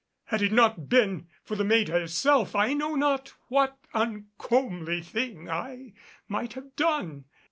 Had 0.23 0.41
it 0.41 0.51
not 0.51 0.89
been 0.89 1.27
for 1.43 1.55
the 1.55 1.63
maid 1.63 1.87
herself 1.87 2.55
I 2.55 2.73
know 2.73 2.95
not 2.95 3.35
what 3.49 3.77
uncomely 3.93 5.01
thing 5.03 5.47
I 5.47 5.93
might 6.27 6.53
have 6.53 6.75
done. 6.75 7.25